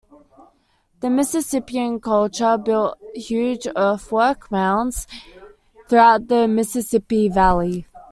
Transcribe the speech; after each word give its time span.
The 1.01 1.11
Mississippian 1.11 1.99
culture 1.99 2.57
built 2.57 2.97
huge 3.13 3.67
earthwork 3.77 4.49
mounds 4.51 5.05
throughout 5.87 6.27
the 6.27 6.47
Mississippi 6.47 7.29
Valley. 7.29 7.85